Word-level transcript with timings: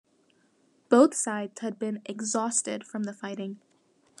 Both 0.89 1.13
sides 1.13 1.59
had 1.61 1.77
been 1.77 2.01
exhausted 2.07 2.83
from 2.87 3.03
the 3.03 3.13
fighting. 3.13 3.59